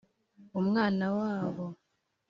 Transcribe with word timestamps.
umwana 0.59 1.05
wabo! 1.17 1.65